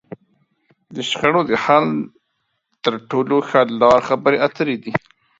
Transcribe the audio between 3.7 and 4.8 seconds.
لار؛ خبرې اترې